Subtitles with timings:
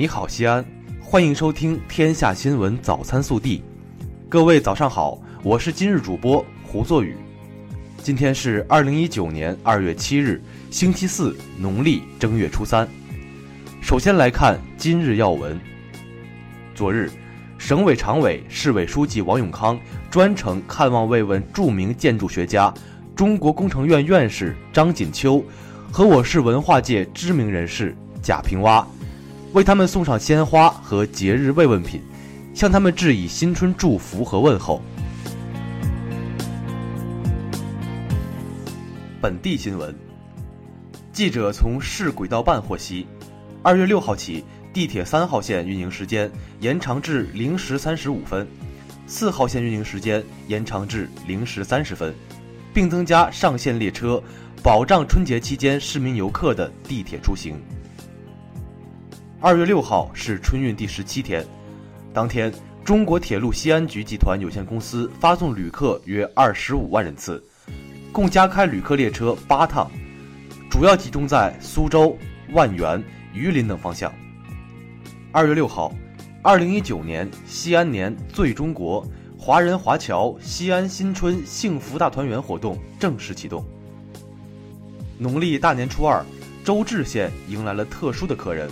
[0.00, 0.64] 你好，西安，
[0.98, 3.58] 欢迎收听《天下新闻早餐速递》。
[4.30, 7.14] 各位早上好，我是今日主播胡作宇。
[8.02, 10.40] 今天是二零一九年二月七日，
[10.70, 12.88] 星期四，农历正月初三。
[13.82, 15.60] 首先来看今日要闻。
[16.74, 17.10] 昨日，
[17.58, 19.78] 省委常委、市委书记王永康
[20.10, 22.72] 专程看望慰问著名建筑学家、
[23.14, 25.44] 中国工程院院士张锦秋
[25.92, 28.90] 和我市文化界知名人士贾平凹。
[29.52, 32.00] 为他们送上鲜花和节日慰问品，
[32.54, 34.80] 向他们致以新春祝福和问候。
[39.20, 39.92] 本地新闻，
[41.12, 43.04] 记者从市轨道办获悉，
[43.60, 48.46] 二月六号起，地铁三号线运营时间延长至零时三十五分，
[49.08, 52.14] 四号线运营时间延长至零时三十分，
[52.72, 54.22] 并增加上线列车，
[54.62, 57.60] 保障春节期间市民游客的地铁出行。
[59.42, 61.42] 二月六号是春运第十七天，
[62.12, 62.52] 当天，
[62.84, 67.42] 中国铁路西安局集团有限公司发送旅客约二十五万人次，
[68.12, 69.90] 共加开旅客列车八趟，
[70.68, 72.14] 主要集中在苏州、
[72.52, 74.12] 万源、榆林等方向。
[75.32, 75.90] 二月六号，
[76.42, 79.02] 二零一九年西安年最中国
[79.38, 83.64] 华人华侨西安新春幸福大团圆活动正式启动。
[85.16, 86.22] 农历大年初二，
[86.62, 88.68] 周至县迎来了特殊的客人。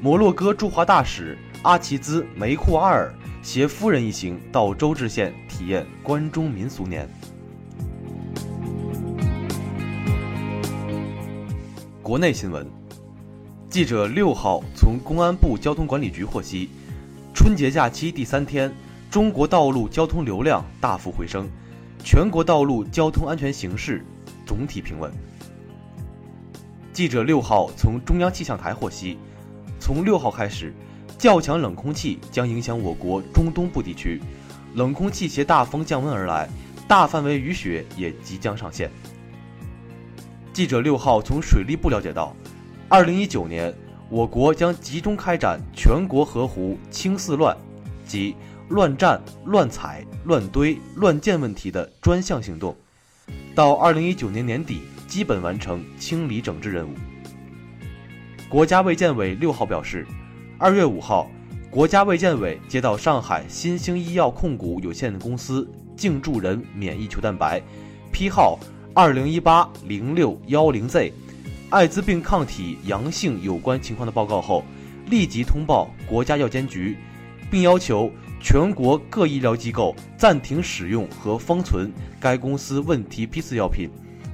[0.00, 7.08] 摩洛哥驻华大使阿齐兹梅库阿尔携夫人一行到周至县体验关中民俗年。
[12.00, 12.64] 国内新闻，
[13.68, 16.70] 记者六号从公安部交通管理局获悉，
[17.34, 18.72] 春节假期第三天，
[19.10, 21.48] 中国道路交通流量大幅回升，
[22.04, 24.04] 全国道路交通安全形势
[24.46, 25.12] 总体平稳。
[26.92, 29.18] 记者六号从中央气象台获悉。
[29.78, 30.74] 从六号开始，
[31.18, 34.20] 较强冷空气将影响我国中东部地区，
[34.74, 36.48] 冷空气携大风降温而来，
[36.86, 38.90] 大范围雨雪也即将上线。
[40.52, 42.34] 记者六号从水利部了解到，
[42.88, 43.72] 二零一九年
[44.10, 47.56] 我国将集中开展全国河湖清四乱，
[48.06, 48.34] 即
[48.68, 52.76] 乱占、乱采、乱堆、乱建问题的专项行动，
[53.54, 56.92] 到二零一九年年底基本完成清理整治任务。
[58.48, 60.06] 国家卫健委六号表示，
[60.56, 61.30] 二月五号，
[61.70, 67.60] 国家卫健委接到上海新兴医药控股有限公司净注人免疫球蛋白，
[68.10, 68.58] 批号
[68.94, 71.12] 二零一八零六幺零 Z，
[71.68, 74.64] 艾滋病抗体阳性有关情况的报告后，
[75.10, 76.96] 立即通报国家药监局，
[77.50, 78.10] 并要求
[78.40, 83.90] 全国各医疗机构暂停使用和封存该公司问题批次药品，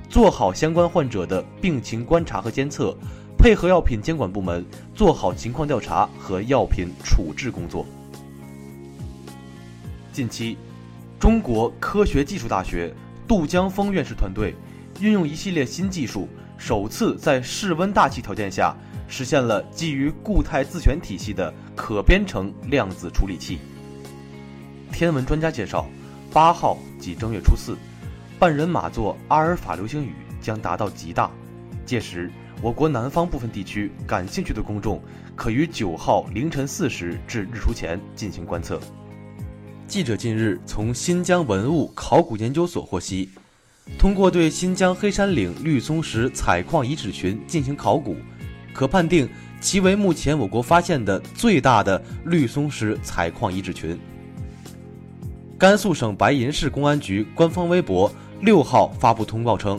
[0.08, 2.96] 做好相关患者的病情观察和监测。
[3.44, 7.84] 配合药品监管部门做好情况调查和药品处置工作。
[10.15, 10.56] 近期，
[11.21, 12.91] 中国科学技术大学
[13.28, 14.55] 杜江峰院士团队
[14.99, 18.75] 运用一系列新技术，首次在室温大气条件下
[19.09, 23.59] 实现了基于固态自旋体系的可编程量子处理器。
[24.91, 25.87] 天文专家介绍，
[26.32, 27.76] 八号即正月初四，
[28.38, 31.31] 半人马座阿尔法流星雨将达到极大，
[31.84, 32.31] 届时。
[32.64, 34.98] 我国南方部分地区感兴趣的公众，
[35.36, 38.80] 可于九号凌晨四时至日出前进行观测。
[39.86, 43.28] 记者近日从新疆文物考古研究所获悉，
[43.98, 48.16] 通过对新疆黑山岭绿松石采矿遗址群进行考古，
[48.72, 49.28] 可判定
[49.60, 54.00] 其为目前我国发现的最大的绿松石采矿遗址群。
[55.58, 58.10] 甘肃省白银市公安局官方微博
[58.41, 59.78] 六号发布通报称，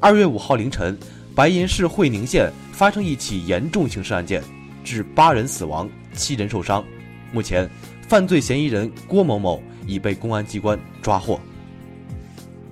[0.00, 0.98] 二月五号凌晨。
[1.38, 4.42] 白银市会宁县发生一起严重刑事案件，
[4.82, 6.84] 致八人死亡、七人受伤。
[7.30, 7.70] 目前，
[8.08, 11.40] 犯罪嫌疑人郭某某已被公安机关抓获。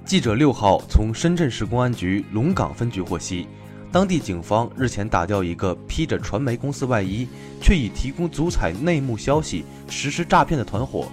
[0.04, 3.46] 记者六号从深圳市公安局龙岗分局获悉，
[3.92, 7.24] 当地警方日前打掉一个披着传媒公司外衣，
[7.62, 11.06] 却以提供足彩内幕消息实施诈骗的团伙。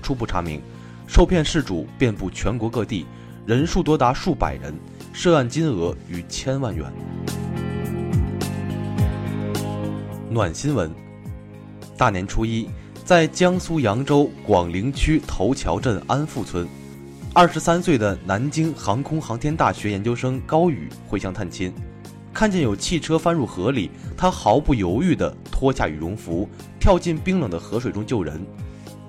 [0.00, 0.62] 初步查明，
[1.06, 3.04] 受骗事主遍布全国各地，
[3.44, 4.74] 人数多达数百人。
[5.18, 6.92] 涉案金额逾千万元。
[10.28, 10.92] 暖新闻：
[11.96, 12.68] 大年初一，
[13.02, 16.68] 在江苏扬州广陵区头桥镇安富村，
[17.32, 21.72] 二十三岁的南京航空航天大学研究生高宇回乡探亲，
[22.34, 26.46] 看见有汽车翻入河里，他毫不犹豫地脱下羽绒服，
[26.78, 28.38] 跳进冰冷的河水中救人。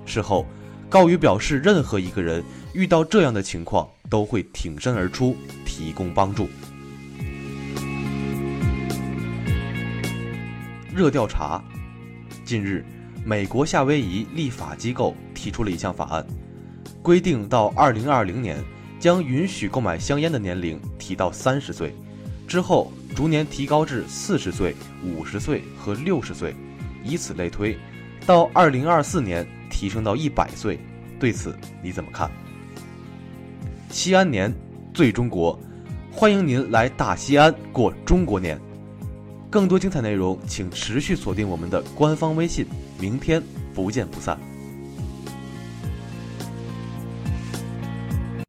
[0.06, 0.46] 事后，
[0.90, 2.42] 高宇表示，任何一个人
[2.72, 5.36] 遇到这样的情况，都会挺身而出。
[5.64, 6.48] 提供帮助。
[10.92, 11.62] 热调查：
[12.44, 12.84] 近日，
[13.24, 16.26] 美国夏威夷立法机构提出了一项法案，
[17.00, 18.56] 规定到2020年
[18.98, 21.94] 将允许购买香烟的年龄提到三十岁，
[22.48, 24.74] 之后逐年提高至四十岁、
[25.04, 26.56] 五十岁和六十岁，
[27.04, 27.78] 以此类推，
[28.26, 30.78] 到2024年提升到一百岁。
[31.18, 32.30] 对此你怎么看？
[33.90, 34.54] 西安年，
[34.92, 35.58] 最中国，
[36.12, 38.58] 欢迎您来大西安过中国年。
[39.50, 42.66] 更多精彩内容，请持续锁定我们的官方微信。
[43.00, 43.42] 明天
[43.74, 44.38] 不见不散。